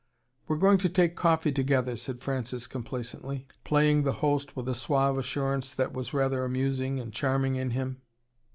[0.47, 5.19] "We're going to take coffee together," said Francis complacently, playing the host with a suave
[5.19, 8.01] assurance that was rather amusing and charming in him.